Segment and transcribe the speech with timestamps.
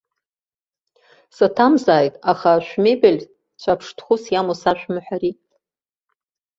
[1.35, 3.19] Саҭамзааит, аха шәмебель
[3.61, 5.33] цәаԥштәхәыс иамоу сашәымҳәари.